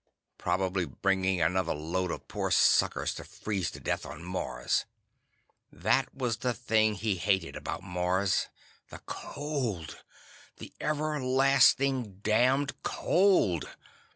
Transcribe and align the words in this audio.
Probably 0.39 0.85
bringing 0.85 1.43
another 1.43 1.75
load 1.75 2.09
of 2.09 2.27
poor 2.27 2.49
suckers 2.49 3.13
to 3.13 3.23
freeze 3.23 3.69
to 3.69 3.79
death 3.79 4.03
on 4.03 4.23
Mars. 4.23 4.85
That 5.71 6.11
was 6.15 6.37
the 6.37 6.55
thing 6.55 6.95
he 6.95 7.17
hated 7.17 7.55
about 7.55 7.83
Mars—the 7.83 8.97
cold. 9.05 10.01
The 10.57 10.73
everlasting 10.79 12.21
damned 12.23 12.81
cold! 12.81 13.69